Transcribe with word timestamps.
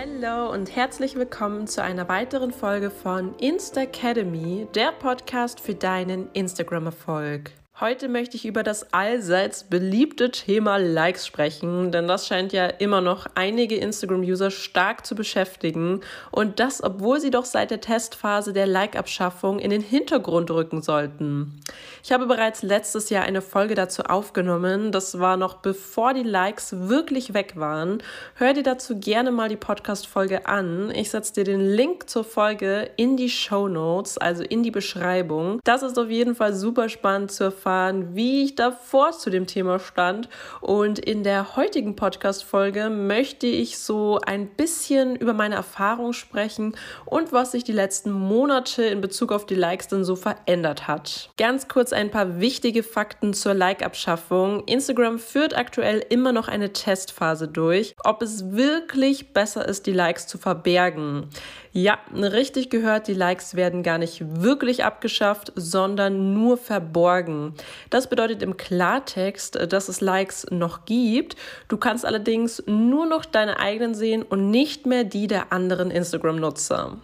Hallo 0.00 0.50
und 0.50 0.74
herzlich 0.74 1.14
willkommen 1.16 1.66
zu 1.66 1.82
einer 1.82 2.08
weiteren 2.08 2.52
Folge 2.52 2.90
von 2.90 3.34
Insta 3.36 3.82
Academy, 3.82 4.66
der 4.74 4.92
Podcast 4.92 5.60
für 5.60 5.74
deinen 5.74 6.30
Instagram-Erfolg. 6.32 7.50
Heute 7.80 8.10
möchte 8.10 8.36
ich 8.36 8.44
über 8.44 8.62
das 8.62 8.92
allseits 8.92 9.64
beliebte 9.64 10.30
Thema 10.30 10.76
Likes 10.76 11.26
sprechen, 11.26 11.90
denn 11.90 12.06
das 12.06 12.26
scheint 12.26 12.52
ja 12.52 12.66
immer 12.66 13.00
noch 13.00 13.26
einige 13.36 13.76
Instagram-User 13.76 14.50
stark 14.50 15.06
zu 15.06 15.14
beschäftigen 15.14 16.02
und 16.30 16.60
das, 16.60 16.82
obwohl 16.82 17.20
sie 17.20 17.30
doch 17.30 17.46
seit 17.46 17.70
der 17.70 17.80
Testphase 17.80 18.52
der 18.52 18.66
Like-Abschaffung 18.66 19.58
in 19.58 19.70
den 19.70 19.80
Hintergrund 19.80 20.50
rücken 20.50 20.82
sollten. 20.82 21.58
Ich 22.04 22.12
habe 22.12 22.26
bereits 22.26 22.60
letztes 22.60 23.08
Jahr 23.08 23.24
eine 23.24 23.40
Folge 23.40 23.74
dazu 23.74 24.02
aufgenommen, 24.02 24.92
das 24.92 25.18
war 25.18 25.38
noch 25.38 25.54
bevor 25.54 26.12
die 26.12 26.22
Likes 26.22 26.88
wirklich 26.90 27.32
weg 27.32 27.54
waren. 27.56 28.02
Hör 28.34 28.52
dir 28.52 28.62
dazu 28.62 29.00
gerne 29.00 29.30
mal 29.30 29.48
die 29.48 29.56
Podcast-Folge 29.56 30.44
an. 30.44 30.92
Ich 30.94 31.08
setze 31.08 31.32
dir 31.32 31.44
den 31.44 31.62
Link 31.62 32.10
zur 32.10 32.24
Folge 32.24 32.90
in 32.96 33.16
die 33.16 33.30
Show 33.30 33.68
Notes, 33.68 34.18
also 34.18 34.42
in 34.42 34.62
die 34.62 34.70
Beschreibung. 34.70 35.60
Das 35.64 35.82
ist 35.82 35.98
auf 35.98 36.10
jeden 36.10 36.34
Fall 36.34 36.52
super 36.52 36.90
spannend 36.90 37.32
zu 37.32 37.44
erfahren 37.44 37.69
erfahren, 37.70 38.14
wie 38.14 38.42
ich 38.42 38.56
davor 38.56 39.12
zu 39.12 39.30
dem 39.30 39.46
Thema 39.46 39.78
stand. 39.78 40.28
Und 40.60 40.98
in 40.98 41.22
der 41.22 41.56
heutigen 41.56 41.94
Podcast-Folge 41.94 42.90
möchte 42.90 43.46
ich 43.46 43.78
so 43.78 44.18
ein 44.26 44.48
bisschen 44.48 45.14
über 45.16 45.32
meine 45.34 45.54
Erfahrung 45.54 46.12
sprechen 46.12 46.74
und 47.04 47.32
was 47.32 47.52
sich 47.52 47.62
die 47.64 47.72
letzten 47.72 48.10
Monate 48.10 48.82
in 48.84 49.00
Bezug 49.00 49.30
auf 49.32 49.46
die 49.46 49.54
Likes 49.54 49.88
denn 49.88 50.04
so 50.04 50.16
verändert 50.16 50.88
hat. 50.88 51.30
Ganz 51.36 51.68
kurz 51.68 51.92
ein 51.92 52.10
paar 52.10 52.40
wichtige 52.40 52.82
Fakten 52.82 53.34
zur 53.34 53.54
Like-Abschaffung. 53.54 54.64
Instagram 54.66 55.18
führt 55.18 55.56
aktuell 55.56 56.04
immer 56.08 56.32
noch 56.32 56.48
eine 56.48 56.72
Testphase 56.72 57.46
durch, 57.46 57.94
ob 58.04 58.22
es 58.22 58.52
wirklich 58.52 59.32
besser 59.32 59.66
ist, 59.66 59.86
die 59.86 59.92
Likes 59.92 60.26
zu 60.26 60.38
verbergen. 60.38 61.28
Ja, 61.72 62.00
richtig 62.12 62.68
gehört, 62.68 63.06
die 63.06 63.14
Likes 63.14 63.54
werden 63.54 63.84
gar 63.84 63.98
nicht 63.98 64.42
wirklich 64.42 64.82
abgeschafft, 64.84 65.52
sondern 65.54 66.34
nur 66.34 66.56
verborgen. 66.56 67.54
Das 67.90 68.08
bedeutet 68.08 68.42
im 68.42 68.56
Klartext, 68.56 69.58
dass 69.72 69.88
es 69.88 70.00
Likes 70.00 70.46
noch 70.50 70.84
gibt. 70.84 71.36
Du 71.68 71.76
kannst 71.76 72.04
allerdings 72.04 72.62
nur 72.66 73.06
noch 73.06 73.24
deine 73.24 73.58
eigenen 73.58 73.94
sehen 73.94 74.22
und 74.22 74.50
nicht 74.50 74.86
mehr 74.86 75.04
die 75.04 75.26
der 75.26 75.52
anderen 75.52 75.90
Instagram-Nutzer. 75.90 76.96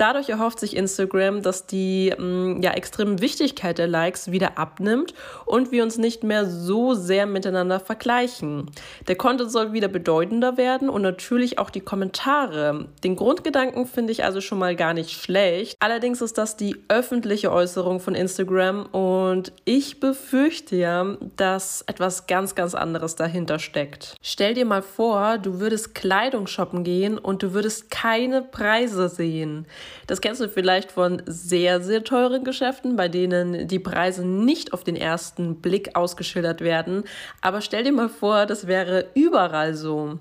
Dadurch 0.00 0.30
erhofft 0.30 0.58
sich 0.60 0.74
Instagram, 0.76 1.42
dass 1.42 1.66
die 1.66 2.10
mm, 2.16 2.62
ja, 2.62 2.70
extreme 2.70 3.20
Wichtigkeit 3.20 3.76
der 3.76 3.86
Likes 3.86 4.30
wieder 4.30 4.56
abnimmt 4.56 5.12
und 5.44 5.72
wir 5.72 5.82
uns 5.82 5.98
nicht 5.98 6.24
mehr 6.24 6.46
so 6.46 6.94
sehr 6.94 7.26
miteinander 7.26 7.80
vergleichen. 7.80 8.70
Der 9.08 9.16
Content 9.16 9.52
soll 9.52 9.74
wieder 9.74 9.88
bedeutender 9.88 10.56
werden 10.56 10.88
und 10.88 11.02
natürlich 11.02 11.58
auch 11.58 11.68
die 11.68 11.82
Kommentare. 11.82 12.86
Den 13.04 13.14
Grundgedanken 13.14 13.84
finde 13.84 14.12
ich 14.12 14.24
also 14.24 14.40
schon 14.40 14.58
mal 14.58 14.74
gar 14.74 14.94
nicht 14.94 15.10
schlecht. 15.10 15.76
Allerdings 15.80 16.22
ist 16.22 16.38
das 16.38 16.56
die 16.56 16.76
öffentliche 16.88 17.52
Äußerung 17.52 18.00
von 18.00 18.14
Instagram 18.14 18.86
und 18.86 19.52
ich 19.66 20.00
befürchte 20.00 20.76
ja, 20.76 21.18
dass 21.36 21.82
etwas 21.82 22.26
ganz, 22.26 22.54
ganz 22.54 22.74
anderes 22.74 23.16
dahinter 23.16 23.58
steckt. 23.58 24.16
Stell 24.22 24.54
dir 24.54 24.64
mal 24.64 24.80
vor, 24.80 25.36
du 25.36 25.60
würdest 25.60 25.94
Kleidung 25.94 26.46
shoppen 26.46 26.84
gehen 26.84 27.18
und 27.18 27.42
du 27.42 27.52
würdest 27.52 27.90
keine 27.90 28.40
Preise 28.40 29.10
sehen. 29.10 29.66
Das 30.06 30.20
kennst 30.20 30.40
du 30.40 30.48
vielleicht 30.48 30.92
von 30.92 31.22
sehr, 31.26 31.80
sehr 31.80 32.04
teuren 32.04 32.44
Geschäften, 32.44 32.96
bei 32.96 33.08
denen 33.08 33.68
die 33.68 33.78
Preise 33.78 34.24
nicht 34.24 34.72
auf 34.72 34.84
den 34.84 34.96
ersten 34.96 35.56
Blick 35.56 35.96
ausgeschildert 35.96 36.60
werden. 36.60 37.04
Aber 37.40 37.60
stell 37.60 37.84
dir 37.84 37.92
mal 37.92 38.08
vor, 38.08 38.46
das 38.46 38.66
wäre 38.66 39.06
überall 39.14 39.74
so. 39.74 40.18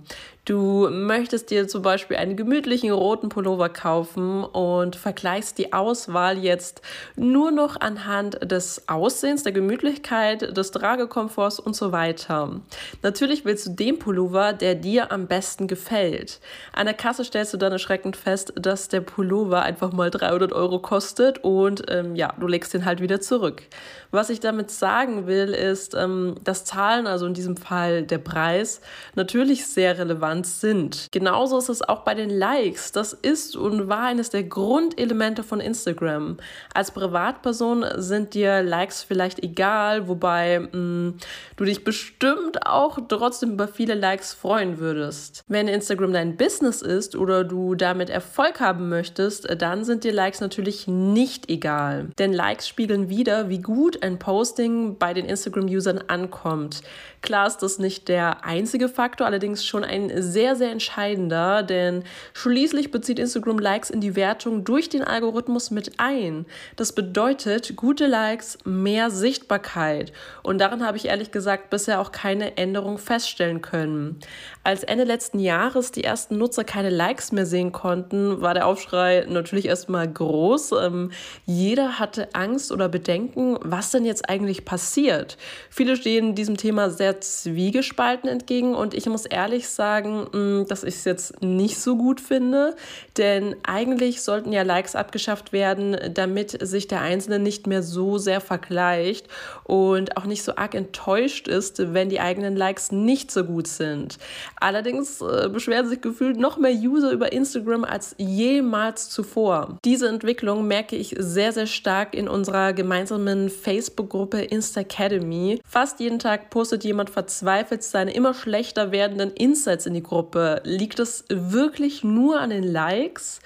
Du 0.50 0.90
möchtest 0.90 1.52
dir 1.52 1.68
zum 1.68 1.84
Beispiel 1.84 2.18
einen 2.18 2.36
gemütlichen 2.36 2.90
roten 2.90 3.30
Pullover 3.30 3.70
kaufen 3.70 4.44
und 4.44 4.96
vergleichst 4.96 5.60
die 5.60 5.74
Auswahl 5.74 6.40
jetzt 6.40 6.82
nur 7.16 7.52
noch 7.52 7.80
anhand 7.80 8.52
des 8.52 8.90
Aussehens, 8.90 9.44
der 9.44 9.52
Gemütlichkeit, 9.52 10.58
des 10.58 10.72
Tragekomforts 10.72 11.60
und 11.60 11.76
so 11.76 11.92
weiter. 11.92 12.62
Natürlich 13.04 13.46
willst 13.46 13.68
du 13.68 13.70
den 13.74 14.00
Pullover, 14.00 14.54
der 14.54 14.74
dir 14.74 15.12
am 15.12 15.28
besten 15.28 15.68
gefällt. 15.68 16.40
An 16.74 16.88
der 16.88 16.96
Kasse 16.96 17.24
stellst 17.24 17.54
du 17.54 17.58
dann 17.58 17.72
erschreckend 17.72 18.18
fest, 18.18 18.52
dass 18.56 18.88
der 18.88 19.02
Pullover 19.02 19.62
einfach 19.62 19.94
mal 19.94 20.10
300 20.10 20.52
Euro 20.52 20.80
kostet 20.80 21.44
und 21.44 21.84
ähm, 21.90 22.16
ja, 22.16 22.34
du 22.40 22.48
legst 22.48 22.74
den 22.74 22.86
halt 22.86 23.02
wieder 23.02 23.22
zurück. 23.22 23.62
Was 24.10 24.32
ich 24.32 24.40
damit 24.40 24.72
sagen 24.72 25.28
will, 25.28 25.50
ist, 25.50 25.94
ähm, 25.94 26.38
dass 26.44 26.66
Zahlen, 26.66 27.06
also 27.06 27.28
in 27.28 27.36
diesem 27.36 27.56
Fall 27.56 28.02
der 28.02 28.18
Preis, 28.18 28.82
natürlich 29.14 29.68
sehr 29.68 30.00
relevant 30.00 30.39
relevant 30.40 30.48
sind. 30.48 31.08
Genauso 31.12 31.58
ist 31.58 31.70
es 31.70 31.82
auch 31.82 32.02
bei 32.02 32.14
den 32.14 32.30
Likes. 32.30 32.92
Das 32.92 33.14
ist 33.14 33.56
und 33.56 33.88
war 33.90 34.04
eines 34.04 34.30
der 34.30 34.44
Grundelemente 34.44 35.44
von 35.44 35.60
Instagram. 35.60 36.38
Als 36.74 36.92
Privatperson 36.92 37.86
sind 37.96 38.34
dir 38.34 38.62
Likes 38.62 39.04
vielleicht 39.04 39.44
egal, 39.44 40.08
wobei 40.08 40.60
mh, 40.60 40.78
mm, 40.78 41.18
du 41.58 41.66
dich 41.66 41.84
bestimmt 41.84 42.66
auch 42.66 43.00
trotzdem 43.08 43.54
über 43.54 43.68
viele 43.68 43.96
Likes 43.96 44.34
freuen 44.34 44.80
würdest. 44.80 45.44
Wenn 45.48 45.68
Instagram 45.68 46.14
dein 46.14 46.38
Business 46.38 46.82
ist 46.82 47.16
oder 47.16 47.44
du 47.44 47.76
damit 47.76 48.10
Erfolg 48.10 48.60
haben 48.60 48.90
möchtest, 48.90 49.48
dann 49.62 49.84
sind 49.84 50.04
dir 50.04 50.14
Likes 50.14 50.42
natürlich 50.42 50.88
nicht 50.88 51.50
egal. 51.50 52.08
Denn 52.18 52.34
Likes 52.34 52.68
spiegeln 52.68 53.10
wieder, 53.10 53.50
wie 53.50 53.60
gut 53.60 54.02
ein 54.04 54.20
Posting 54.20 54.98
bei 54.98 55.14
den 55.14 55.26
Instagram-Usern 55.26 56.00
ankommt. 56.08 56.82
Klar 57.22 57.48
ist 57.48 57.58
das 57.58 57.80
nicht 57.80 58.08
der 58.08 58.46
einzige 58.46 58.88
Faktor, 58.88 59.28
allerdings 59.28 59.66
schon 59.66 59.84
ein 59.84 60.10
sehr, 60.22 60.56
sehr 60.56 60.72
entscheidender, 60.72 61.64
denn 61.64 62.04
schließlich 62.34 62.92
bezieht 62.92 63.20
Instagram 63.20 63.60
Likes 63.60 63.90
in 63.90 64.00
die 64.00 64.16
Wertung 64.16 64.64
durch 64.64 64.88
den 64.88 65.04
Algorithmus 65.04 65.70
mit 65.70 65.94
ein. 65.98 66.46
Das 66.78 66.94
bedeutet 66.94 67.76
gute 67.76 68.08
Likes, 68.08 68.58
mehr 68.64 69.10
Sichtbarkeit. 69.10 70.14
Und 70.44 70.60
darin 70.60 70.86
habe 70.86 70.96
ich 70.96 71.06
ehrlich 71.06 71.32
gesagt 71.32 71.70
bisher 71.70 72.00
auch 72.00 72.14
keine 72.14 72.56
Änderung 72.58 72.98
feststellen 72.98 73.62
können. 73.62 74.20
Als 74.64 74.84
Ende 74.84 75.04
letzten 75.04 75.40
Jahres 75.40 75.92
die 75.92 76.06
ersten 76.06 76.38
Nutzer 76.38 76.64
keine 76.64 76.90
Likes 76.90 77.34
mehr 77.34 77.46
sehen 77.46 77.74
konnten, 77.74 78.40
war 78.42 78.54
der 78.54 78.66
Aufschrei 78.66 79.26
natürlich 79.28 79.66
erstmal 79.66 80.08
groß. 80.08 80.72
Ähm, 80.84 81.12
jeder 81.46 82.00
hatte 82.00 82.30
Angst 82.34 82.72
oder 82.72 82.88
Bedenken, 82.88 83.58
was 83.62 83.92
denn 83.92 84.06
jetzt 84.06 84.30
eigentlich 84.30 84.64
passiert. 84.64 85.38
Viele 85.70 85.98
stehen 85.98 86.34
diesem 86.36 86.56
Thema 86.56 86.90
sehr 86.90 87.09
zwiegespalten 87.20 88.30
entgegen 88.30 88.76
und 88.76 88.94
ich 88.94 89.08
muss 89.08 89.26
ehrlich 89.26 89.68
sagen, 89.70 90.28
Mm, 90.40 90.66
dass 90.68 90.84
ich 90.84 90.96
es 90.96 91.06
jetzt 91.06 91.42
nicht 91.42 91.80
so 91.80 91.96
gut 91.96 92.22
finde, 92.22 92.76
denn 93.18 93.56
eigentlich 93.64 94.22
sollten 94.22 94.52
ja 94.52 94.64
Likes 94.64 94.96
abgeschafft 94.96 95.54
werden, 95.54 95.98
damit 96.14 96.58
sich 96.66 96.88
der 96.88 97.02
Einzelne 97.02 97.40
nicht 97.40 97.68
mehr 97.68 97.84
so 97.84 98.18
sehr 98.18 98.42
vergleicht 98.42 99.28
und 99.64 100.18
auch 100.18 100.26
nicht 100.26 100.44
so 100.44 100.56
arg 100.56 100.76
enttäuscht 100.76 101.48
ist, 101.48 101.94
wenn 101.94 102.10
die 102.10 102.20
eigenen 102.20 102.56
Likes 102.56 102.92
nicht 102.92 103.32
so 103.32 103.44
gut 103.44 103.68
sind. 103.68 104.18
Allerdings 104.60 105.22
äh, 105.22 105.50
beschweren 105.50 105.88
sich 105.88 106.02
gefühlt 106.02 106.38
noch 106.38 106.58
mehr 106.58 106.74
User 106.74 107.12
über 107.12 107.32
Instagram 107.32 107.84
als 107.84 108.16
jemals 108.18 109.10
zuvor. 109.10 109.78
Diese 109.86 110.08
Entwicklung 110.08 110.68
merke 110.68 110.96
ich 110.96 111.16
sehr, 111.18 111.52
sehr 111.52 111.68
stark 111.68 112.14
in 112.14 112.28
unserer 112.28 112.74
gemeinsamen 112.74 113.50
Facebook-Gruppe 113.50 114.42
Insta 114.42 114.82
Academy. 114.82 115.60
Fast 115.66 116.00
jeden 116.00 116.20
Tag 116.20 116.50
postet 116.50 116.84
jemand 116.84 116.99
verzweifelt 117.08 117.84
seine 117.84 118.14
immer 118.14 118.34
schlechter 118.34 118.92
werdenden 118.92 119.32
Insights 119.32 119.86
in 119.86 119.94
die 119.94 120.04
Gruppe. 120.04 120.62
Liegt 120.64 121.00
es 121.00 121.26
wirklich 121.30 122.04
nur 122.04 122.40
an 122.40 122.50
den 122.50 122.64
Likes? 122.64 123.40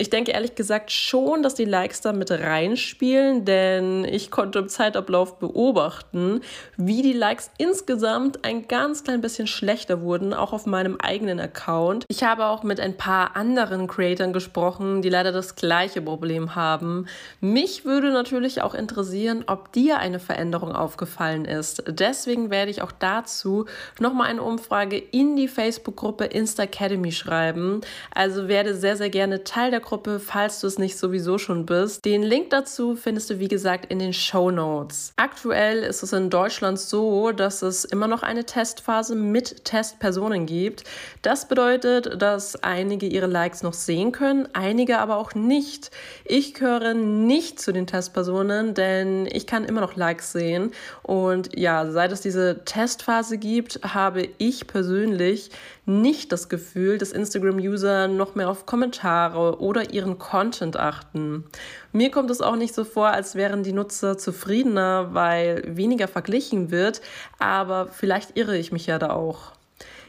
Ich 0.00 0.08
denke 0.08 0.32
ehrlich 0.32 0.54
gesagt 0.54 0.90
schon, 0.90 1.42
dass 1.42 1.54
die 1.54 1.66
Likes 1.66 2.00
da 2.00 2.14
mit 2.14 2.30
reinspielen, 2.30 3.44
denn 3.44 4.06
ich 4.06 4.30
konnte 4.30 4.60
im 4.60 4.68
Zeitablauf 4.70 5.38
beobachten, 5.38 6.40
wie 6.78 7.02
die 7.02 7.12
Likes 7.12 7.50
insgesamt 7.58 8.42
ein 8.42 8.66
ganz 8.66 9.04
klein 9.04 9.20
bisschen 9.20 9.46
schlechter 9.46 10.00
wurden, 10.00 10.32
auch 10.32 10.54
auf 10.54 10.64
meinem 10.64 10.96
eigenen 11.02 11.38
Account. 11.38 12.06
Ich 12.08 12.22
habe 12.22 12.46
auch 12.46 12.62
mit 12.62 12.80
ein 12.80 12.96
paar 12.96 13.36
anderen 13.36 13.88
Creatoren 13.88 14.32
gesprochen, 14.32 15.02
die 15.02 15.10
leider 15.10 15.32
das 15.32 15.54
gleiche 15.54 16.00
Problem 16.00 16.54
haben. 16.54 17.04
Mich 17.42 17.84
würde 17.84 18.10
natürlich 18.10 18.62
auch 18.62 18.72
interessieren, 18.72 19.44
ob 19.48 19.70
dir 19.72 19.98
eine 19.98 20.18
Veränderung 20.18 20.74
aufgefallen 20.74 21.44
ist. 21.44 21.84
Deswegen 21.86 22.48
werde 22.48 22.70
ich 22.70 22.80
auch 22.80 22.92
dazu 22.92 23.66
nochmal 23.98 24.30
eine 24.30 24.42
Umfrage 24.42 24.96
in 24.96 25.36
die 25.36 25.46
Facebook-Gruppe 25.46 26.24
Insta 26.24 26.62
Academy 26.62 27.12
schreiben. 27.12 27.82
Also 28.14 28.48
werde 28.48 28.74
sehr, 28.74 28.96
sehr 28.96 29.10
gerne 29.10 29.44
Teil 29.44 29.70
der 29.70 29.89
Gruppe, 29.90 30.20
falls 30.20 30.60
du 30.60 30.68
es 30.68 30.78
nicht 30.78 30.96
sowieso 30.96 31.36
schon 31.36 31.66
bist. 31.66 32.04
Den 32.04 32.22
Link 32.22 32.50
dazu 32.50 32.94
findest 32.94 33.28
du, 33.28 33.40
wie 33.40 33.48
gesagt, 33.48 33.86
in 33.86 33.98
den 33.98 34.12
Show 34.12 34.52
Notes. 34.52 35.12
Aktuell 35.16 35.82
ist 35.82 36.04
es 36.04 36.12
in 36.12 36.30
Deutschland 36.30 36.78
so, 36.78 37.32
dass 37.32 37.62
es 37.62 37.84
immer 37.84 38.06
noch 38.06 38.22
eine 38.22 38.44
Testphase 38.44 39.16
mit 39.16 39.64
Testpersonen 39.64 40.46
gibt. 40.46 40.84
Das 41.22 41.48
bedeutet, 41.48 42.22
dass 42.22 42.62
einige 42.62 43.08
ihre 43.08 43.26
Likes 43.26 43.64
noch 43.64 43.72
sehen 43.72 44.12
können, 44.12 44.46
einige 44.52 45.00
aber 45.00 45.16
auch 45.16 45.34
nicht. 45.34 45.90
Ich 46.24 46.54
gehöre 46.54 46.94
nicht 46.94 47.60
zu 47.60 47.72
den 47.72 47.88
Testpersonen, 47.88 48.74
denn 48.74 49.26
ich 49.26 49.48
kann 49.48 49.64
immer 49.64 49.80
noch 49.80 49.96
Likes 49.96 50.30
sehen. 50.30 50.70
Und 51.02 51.58
ja, 51.58 51.90
seit 51.90 52.12
es 52.12 52.20
diese 52.20 52.64
Testphase 52.64 53.38
gibt, 53.38 53.80
habe 53.82 54.28
ich 54.38 54.68
persönlich 54.68 55.50
nicht 55.84 56.30
das 56.30 56.48
Gefühl, 56.48 56.98
dass 56.98 57.10
Instagram-User 57.10 58.06
noch 58.06 58.36
mehr 58.36 58.48
auf 58.48 58.66
Kommentare 58.66 59.60
oder 59.60 59.69
ihren 59.78 60.18
Content 60.18 60.76
achten. 60.76 61.44
Mir 61.92 62.10
kommt 62.10 62.30
es 62.30 62.40
auch 62.40 62.56
nicht 62.56 62.74
so 62.74 62.84
vor, 62.84 63.08
als 63.08 63.34
wären 63.34 63.62
die 63.62 63.72
Nutzer 63.72 64.18
zufriedener, 64.18 65.14
weil 65.14 65.62
weniger 65.66 66.08
verglichen 66.08 66.70
wird, 66.70 67.00
aber 67.38 67.86
vielleicht 67.86 68.36
irre 68.36 68.56
ich 68.56 68.72
mich 68.72 68.86
ja 68.86 68.98
da 68.98 69.10
auch. 69.10 69.52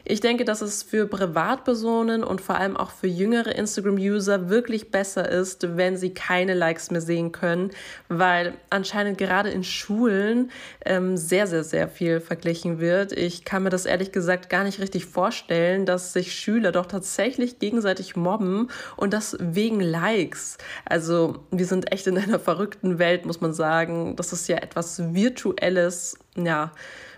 Ich 0.04 0.20
denke, 0.20 0.44
dass 0.44 0.62
es 0.62 0.82
für 0.82 1.06
Privatpersonen 1.06 2.24
und 2.24 2.40
vor 2.40 2.56
allem 2.56 2.76
auch 2.76 2.90
für 2.90 3.06
jüngere 3.06 3.54
Instagram-User 3.54 4.48
wirklich 4.48 4.90
besser 4.90 5.28
ist, 5.28 5.76
wenn 5.76 5.96
sie 5.96 6.12
keine 6.12 6.54
Likes 6.54 6.90
mehr 6.90 7.00
sehen 7.00 7.30
können, 7.30 7.70
weil 8.08 8.54
anscheinend 8.68 9.16
gerade 9.16 9.50
in 9.50 9.62
Schulen 9.62 10.50
ähm, 10.84 11.16
sehr, 11.16 11.46
sehr, 11.46 11.62
sehr 11.62 11.88
viel 11.88 12.20
verglichen 12.20 12.80
wird. 12.80 13.12
Ich 13.12 13.44
kann 13.44 13.62
mir 13.62 13.70
das 13.70 13.86
ehrlich 13.86 14.10
gesagt 14.10 14.50
gar 14.50 14.64
nicht 14.64 14.80
richtig 14.80 15.06
vorstellen, 15.06 15.86
dass 15.86 16.12
sich 16.12 16.34
Schüler 16.34 16.72
doch 16.72 16.86
tatsächlich 16.86 17.60
gegenseitig 17.60 18.16
mobben 18.16 18.68
und 18.96 19.12
das 19.12 19.36
wegen 19.38 19.80
Likes. 19.80 20.58
Also 20.84 21.44
wir 21.52 21.66
sind 21.66 21.92
echt 21.92 22.08
in 22.08 22.18
einer 22.18 22.40
verrückten 22.40 22.98
Welt, 22.98 23.24
muss 23.24 23.40
man 23.40 23.54
sagen. 23.54 24.16
Das 24.16 24.32
ist 24.32 24.48
ja 24.48 24.56
etwas 24.56 25.14
Virtuelles, 25.14 26.18
ja 26.36 26.72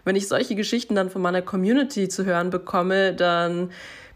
wenn 0.04 0.16
ich 0.16 0.28
solche 0.28 0.54
Geschichten 0.54 0.94
dann 0.94 1.10
von 1.10 1.22
meiner 1.22 1.42
Community 1.42 2.08
zu 2.08 2.24
hören 2.24 2.50
bekomme, 2.50 3.14
dann 3.14 3.70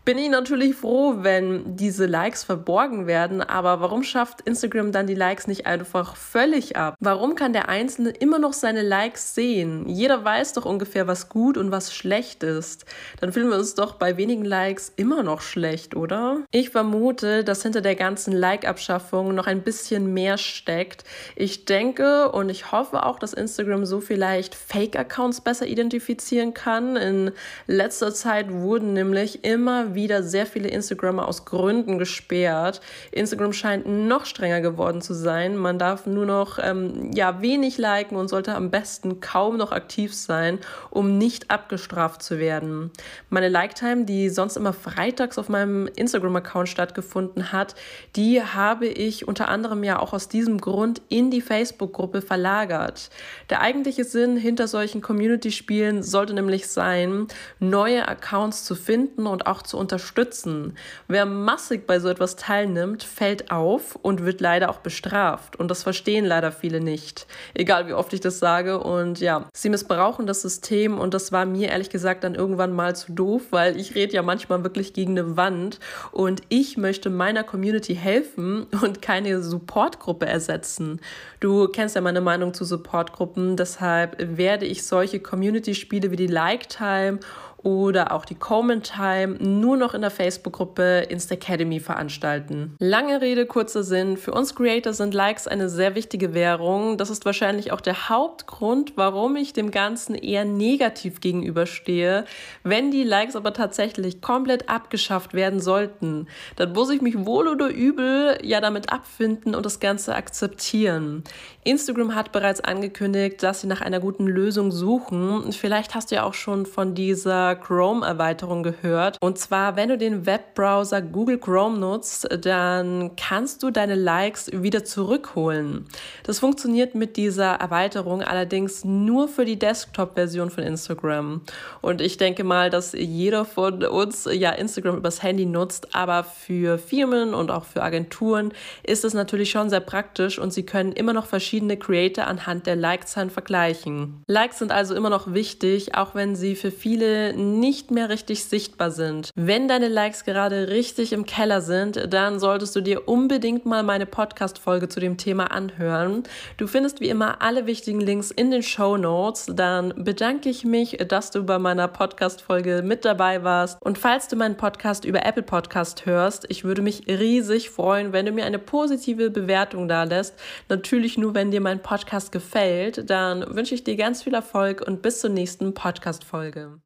bin 0.08 0.16
ich 0.16 0.30
natürlich 0.30 0.74
froh, 0.74 1.16
wenn 1.18 1.76
diese 1.76 2.06
Likes 2.06 2.42
verborgen 2.42 3.06
werden. 3.06 3.42
Aber 3.42 3.82
warum 3.82 4.02
schafft 4.02 4.40
Instagram 4.40 4.90
dann 4.90 5.06
die 5.06 5.14
Likes 5.14 5.46
nicht 5.46 5.66
einfach 5.66 6.16
völlig 6.16 6.76
ab? 6.78 6.94
Warum 6.98 7.34
kann 7.34 7.52
der 7.52 7.68
Einzelne 7.68 8.08
immer 8.08 8.38
noch 8.38 8.54
seine 8.54 8.80
Likes 8.80 9.34
sehen? 9.34 9.86
Jeder 9.86 10.24
weiß 10.24 10.54
doch 10.54 10.64
ungefähr, 10.64 11.06
was 11.06 11.28
gut 11.28 11.58
und 11.58 11.72
was 11.72 11.92
schlecht 11.92 12.42
ist. 12.42 12.86
Dann 13.20 13.34
fühlen 13.34 13.50
wir 13.50 13.58
uns 13.58 13.74
doch 13.74 13.96
bei 13.96 14.16
wenigen 14.16 14.46
Likes 14.46 14.90
immer 14.96 15.22
noch 15.22 15.42
schlecht, 15.42 15.94
oder? 15.94 16.38
Ich 16.52 16.70
vermute, 16.70 17.44
dass 17.44 17.62
hinter 17.62 17.82
der 17.82 17.94
ganzen 17.94 18.32
Like-Abschaffung 18.32 19.34
noch 19.34 19.46
ein 19.46 19.60
bisschen 19.60 20.14
mehr 20.14 20.38
steckt. 20.38 21.04
Ich 21.36 21.66
denke 21.66 22.32
und 22.32 22.48
ich 22.48 22.72
hoffe 22.72 23.04
auch, 23.04 23.18
dass 23.18 23.34
Instagram 23.34 23.84
so 23.84 24.00
vielleicht 24.00 24.54
Fake-Accounts 24.54 25.42
besser 25.42 25.66
identifizieren 25.66 26.54
kann. 26.54 26.96
In 26.96 27.32
letzter 27.66 28.14
Zeit 28.14 28.50
wurden 28.50 28.94
nämlich 28.94 29.44
immer 29.44 29.94
wieder 29.94 29.97
wieder 29.98 30.22
sehr 30.22 30.46
viele 30.46 30.68
Instagrammer 30.68 31.26
aus 31.26 31.44
Gründen 31.44 31.98
gesperrt. 31.98 32.80
Instagram 33.10 33.52
scheint 33.52 33.86
noch 33.86 34.26
strenger 34.26 34.60
geworden 34.60 35.02
zu 35.02 35.12
sein. 35.12 35.56
Man 35.56 35.78
darf 35.78 36.06
nur 36.06 36.24
noch 36.24 36.60
ähm, 36.62 37.10
ja, 37.12 37.42
wenig 37.42 37.78
liken 37.78 38.16
und 38.16 38.28
sollte 38.28 38.54
am 38.54 38.70
besten 38.70 39.20
kaum 39.20 39.56
noch 39.56 39.72
aktiv 39.72 40.14
sein, 40.14 40.60
um 40.90 41.18
nicht 41.18 41.50
abgestraft 41.50 42.22
zu 42.22 42.38
werden. 42.38 42.92
Meine 43.28 43.48
Like-Time, 43.48 44.04
die 44.04 44.28
sonst 44.28 44.56
immer 44.56 44.72
freitags 44.72 45.36
auf 45.36 45.48
meinem 45.48 45.88
Instagram-Account 45.88 46.68
stattgefunden 46.68 47.50
hat, 47.50 47.74
die 48.14 48.40
habe 48.40 48.86
ich 48.86 49.26
unter 49.26 49.48
anderem 49.48 49.82
ja 49.82 49.98
auch 49.98 50.12
aus 50.12 50.28
diesem 50.28 50.60
Grund 50.60 51.02
in 51.08 51.30
die 51.32 51.40
Facebook-Gruppe 51.40 52.22
verlagert. 52.22 53.10
Der 53.50 53.60
eigentliche 53.60 54.04
Sinn 54.04 54.36
hinter 54.36 54.68
solchen 54.68 55.02
Community-Spielen 55.02 56.04
sollte 56.04 56.34
nämlich 56.34 56.68
sein, 56.68 57.26
neue 57.58 58.06
Accounts 58.06 58.64
zu 58.64 58.74
finden 58.74 59.26
und 59.26 59.46
auch 59.46 59.62
zu 59.62 59.77
unterstützen. 59.78 60.76
Wer 61.06 61.24
massig 61.24 61.86
bei 61.86 62.00
so 62.00 62.08
etwas 62.08 62.36
teilnimmt, 62.36 63.02
fällt 63.02 63.50
auf 63.50 63.96
und 63.96 64.24
wird 64.24 64.40
leider 64.40 64.70
auch 64.70 64.80
bestraft. 64.80 65.56
Und 65.56 65.70
das 65.70 65.82
verstehen 65.82 66.24
leider 66.24 66.52
viele 66.52 66.80
nicht. 66.80 67.26
Egal 67.54 67.86
wie 67.86 67.92
oft 67.92 68.12
ich 68.12 68.20
das 68.20 68.38
sage. 68.38 68.78
Und 68.80 69.20
ja, 69.20 69.48
sie 69.54 69.70
missbrauchen 69.70 70.26
das 70.26 70.42
System 70.42 70.98
und 70.98 71.14
das 71.14 71.32
war 71.32 71.46
mir 71.46 71.68
ehrlich 71.68 71.90
gesagt 71.90 72.24
dann 72.24 72.34
irgendwann 72.34 72.72
mal 72.72 72.94
zu 72.94 73.12
doof, 73.12 73.42
weil 73.50 73.78
ich 73.78 73.94
rede 73.94 74.14
ja 74.14 74.22
manchmal 74.22 74.62
wirklich 74.64 74.92
gegen 74.92 75.18
eine 75.18 75.36
Wand 75.36 75.78
und 76.12 76.42
ich 76.48 76.76
möchte 76.76 77.10
meiner 77.10 77.44
Community 77.44 77.94
helfen 77.94 78.66
und 78.82 79.02
keine 79.02 79.42
Supportgruppe 79.42 80.26
ersetzen. 80.26 81.00
Du 81.40 81.68
kennst 81.68 81.94
ja 81.94 82.00
meine 82.00 82.20
Meinung 82.20 82.54
zu 82.54 82.64
Supportgruppen, 82.64 83.56
deshalb 83.56 84.16
werde 84.18 84.66
ich 84.66 84.86
solche 84.86 85.20
Community-Spiele 85.20 86.10
wie 86.10 86.16
die 86.16 86.26
Like 86.26 86.68
Time 86.68 87.20
oder 87.62 88.12
auch 88.12 88.24
die 88.24 88.34
Coleman 88.34 88.82
Time 88.82 89.36
nur 89.40 89.76
noch 89.76 89.94
in 89.94 90.00
der 90.00 90.10
Facebook-Gruppe 90.10 91.06
Instacademy 91.08 91.80
veranstalten. 91.80 92.76
Lange 92.78 93.20
Rede, 93.20 93.46
kurzer 93.46 93.82
Sinn. 93.82 94.16
Für 94.16 94.32
uns 94.32 94.54
Creator 94.54 94.92
sind 94.92 95.12
Likes 95.12 95.48
eine 95.48 95.68
sehr 95.68 95.94
wichtige 95.94 96.34
Währung. 96.34 96.98
Das 96.98 97.10
ist 97.10 97.24
wahrscheinlich 97.24 97.72
auch 97.72 97.80
der 97.80 98.08
Hauptgrund, 98.08 98.92
warum 98.96 99.36
ich 99.36 99.52
dem 99.52 99.70
Ganzen 99.70 100.14
eher 100.14 100.44
negativ 100.44 101.20
gegenüberstehe. 101.20 102.24
Wenn 102.62 102.90
die 102.90 103.04
Likes 103.04 103.34
aber 103.34 103.52
tatsächlich 103.52 104.20
komplett 104.20 104.68
abgeschafft 104.68 105.34
werden 105.34 105.60
sollten, 105.60 106.28
dann 106.56 106.72
muss 106.72 106.90
ich 106.90 107.02
mich 107.02 107.26
wohl 107.26 107.48
oder 107.48 107.68
übel 107.68 108.38
ja 108.42 108.60
damit 108.60 108.92
abfinden 108.92 109.54
und 109.54 109.66
das 109.66 109.80
Ganze 109.80 110.14
akzeptieren. 110.14 111.24
Instagram 111.64 112.14
hat 112.14 112.32
bereits 112.32 112.60
angekündigt, 112.60 113.42
dass 113.42 113.60
sie 113.60 113.66
nach 113.66 113.80
einer 113.80 114.00
guten 114.00 114.26
Lösung 114.26 114.72
suchen. 114.72 115.52
Vielleicht 115.52 115.94
hast 115.94 116.10
du 116.10 116.14
ja 116.14 116.22
auch 116.22 116.34
schon 116.34 116.64
von 116.64 116.94
dieser 116.94 117.47
Chrome-Erweiterung 117.54 118.62
gehört. 118.62 119.18
Und 119.20 119.38
zwar, 119.38 119.76
wenn 119.76 119.88
du 119.88 119.98
den 119.98 120.26
Webbrowser 120.26 121.02
Google 121.02 121.38
Chrome 121.38 121.78
nutzt, 121.78 122.28
dann 122.44 123.12
kannst 123.16 123.62
du 123.62 123.70
deine 123.70 123.94
Likes 123.94 124.50
wieder 124.52 124.84
zurückholen. 124.84 125.86
Das 126.24 126.38
funktioniert 126.38 126.94
mit 126.94 127.16
dieser 127.16 127.54
Erweiterung 127.54 128.22
allerdings 128.22 128.84
nur 128.84 129.28
für 129.28 129.44
die 129.44 129.58
Desktop-Version 129.58 130.50
von 130.50 130.64
Instagram. 130.64 131.42
Und 131.80 132.00
ich 132.00 132.16
denke 132.16 132.44
mal, 132.44 132.70
dass 132.70 132.92
jeder 132.92 133.44
von 133.44 133.84
uns 133.84 134.28
ja 134.30 134.50
Instagram 134.50 134.96
übers 134.96 135.22
Handy 135.22 135.46
nutzt, 135.46 135.94
aber 135.94 136.24
für 136.24 136.78
Firmen 136.78 137.34
und 137.34 137.50
auch 137.50 137.64
für 137.64 137.82
Agenturen 137.82 138.52
ist 138.82 139.04
es 139.04 139.14
natürlich 139.14 139.50
schon 139.50 139.70
sehr 139.70 139.80
praktisch 139.80 140.38
und 140.38 140.52
sie 140.52 140.64
können 140.64 140.92
immer 140.92 141.12
noch 141.12 141.26
verschiedene 141.26 141.76
Creator 141.76 142.26
anhand 142.26 142.66
der 142.66 142.76
Like-Zahlen 142.76 143.30
vergleichen. 143.30 144.22
Likes 144.26 144.58
sind 144.58 144.72
also 144.72 144.94
immer 144.94 145.10
noch 145.10 145.32
wichtig, 145.32 145.94
auch 145.94 146.14
wenn 146.14 146.36
sie 146.36 146.56
für 146.56 146.70
viele 146.70 147.32
nicht 147.38 147.90
mehr 147.90 148.08
richtig 148.08 148.44
sichtbar 148.44 148.90
sind. 148.90 149.30
Wenn 149.34 149.68
deine 149.68 149.88
Likes 149.88 150.24
gerade 150.24 150.68
richtig 150.68 151.12
im 151.12 151.24
Keller 151.24 151.60
sind, 151.60 152.12
dann 152.12 152.40
solltest 152.40 152.74
du 152.76 152.80
dir 152.80 153.08
unbedingt 153.08 153.64
mal 153.64 153.82
meine 153.82 154.06
Podcast-Folge 154.06 154.88
zu 154.88 155.00
dem 155.00 155.16
Thema 155.16 155.52
anhören. 155.52 156.24
Du 156.56 156.66
findest 156.66 157.00
wie 157.00 157.08
immer 157.08 157.40
alle 157.40 157.66
wichtigen 157.66 158.00
Links 158.00 158.30
in 158.30 158.50
den 158.50 158.62
Show 158.62 158.96
Notes. 158.96 159.46
Dann 159.48 159.94
bedanke 159.96 160.48
ich 160.48 160.64
mich, 160.64 160.98
dass 161.08 161.30
du 161.30 161.44
bei 161.44 161.58
meiner 161.58 161.88
Podcast-Folge 161.88 162.82
mit 162.84 163.04
dabei 163.04 163.44
warst. 163.44 163.80
Und 163.80 163.98
falls 163.98 164.28
du 164.28 164.36
meinen 164.36 164.56
Podcast 164.56 165.04
über 165.04 165.24
Apple 165.24 165.42
Podcast 165.42 166.06
hörst, 166.06 166.46
ich 166.48 166.64
würde 166.64 166.82
mich 166.82 167.06
riesig 167.06 167.70
freuen, 167.70 168.12
wenn 168.12 168.26
du 168.26 168.32
mir 168.32 168.44
eine 168.44 168.58
positive 168.58 169.30
Bewertung 169.30 169.88
da 169.88 170.02
lässt. 170.02 170.34
Natürlich 170.68 171.16
nur, 171.18 171.34
wenn 171.34 171.50
dir 171.50 171.60
mein 171.60 171.80
Podcast 171.80 172.32
gefällt. 172.32 173.08
Dann 173.08 173.54
wünsche 173.54 173.74
ich 173.74 173.84
dir 173.84 173.96
ganz 173.96 174.22
viel 174.22 174.34
Erfolg 174.34 174.82
und 174.86 175.02
bis 175.02 175.20
zur 175.20 175.30
nächsten 175.30 175.74
Podcast-Folge. 175.74 176.80